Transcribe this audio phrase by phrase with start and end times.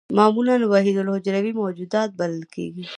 [0.17, 2.83] معمولاً وحیدالحجروي موجودات بلل کېږي.